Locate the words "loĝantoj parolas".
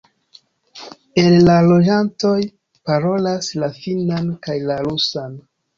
1.67-3.55